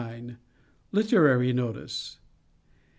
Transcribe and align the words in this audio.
LITERARY 0.91 1.53
NOTICE. 1.53 2.17